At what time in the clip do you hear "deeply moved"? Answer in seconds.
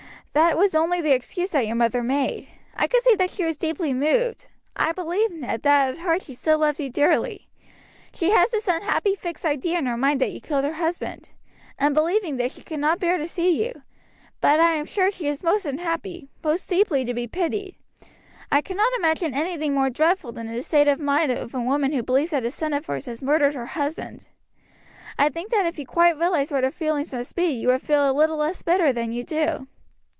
3.57-4.47